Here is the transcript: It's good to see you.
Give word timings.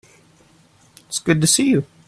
It's 1.07 1.19
good 1.19 1.41
to 1.41 1.45
see 1.45 1.69
you. 1.69 1.85